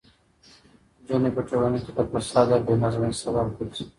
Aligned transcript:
نجونې 0.99 1.29
په 1.35 1.41
ټولنه 1.49 1.77
کې 1.83 1.91
د 1.97 1.99
فساد 2.11 2.47
او 2.53 2.61
بې 2.65 2.73
نظمۍ 2.83 3.11
سبب 3.21 3.47
ګرځي. 3.57 3.83